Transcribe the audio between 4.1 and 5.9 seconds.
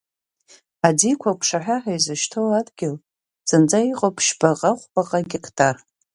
ԥшьбаҟа-хәбаҟа геқтар.